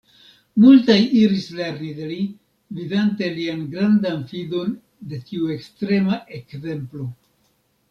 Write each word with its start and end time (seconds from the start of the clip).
Multaj 0.61 0.95
iris 1.19 1.43
lerni 1.59 1.89
de 1.99 2.07
li, 2.13 2.17
vidante 2.79 3.29
lian 3.37 3.61
grandan 3.75 4.25
fidon 4.33 4.75
de 5.13 5.23
tiu 5.29 5.55
ekstrema 5.59 6.19
ekzemplo. 6.41 7.09